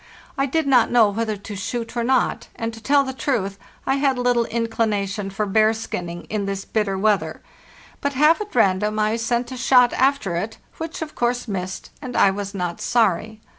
I 0.35 0.47
did 0.47 0.65
not 0.65 0.89
know 0.89 1.09
whether 1.11 1.37
to 1.37 1.55
shoot 1.55 1.95
or 1.95 2.03
not, 2.03 2.47
and, 2.55 2.73
to 2.73 2.81
tell 2.81 3.03
the 3.03 3.13
truth, 3.13 3.59
I 3.85 3.97
had 3.97 4.17
little 4.17 4.45
inclination 4.45 5.29
for 5.29 5.45
bear 5.45 5.73
skinning 5.75 6.23
in 6.23 6.47
this 6.47 6.65
bitter 6.65 6.97
weather; 6.97 7.39
but 8.01 8.13
half 8.13 8.41
at 8.41 8.55
random 8.55 8.97
I 8.97 9.15
sent 9.17 9.51
a 9.51 9.57
shot 9.57 9.93
after 9.93 10.35
it, 10.35 10.57
which 10.79 11.03
of 11.03 11.13
course 11.13 11.47
missed, 11.47 11.91
and 12.01 12.17
I 12.17 12.31
was 12.31 12.55
not 12.55 12.81
sorry. 12.81 13.41